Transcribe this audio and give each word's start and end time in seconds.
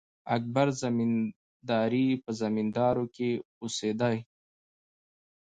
اکبر 0.35 0.67
زمینداوری 0.81 2.07
په 2.23 2.29
زمینداور 2.41 2.97
کښي 3.15 3.31
اوسېدﺉ. 3.61 4.17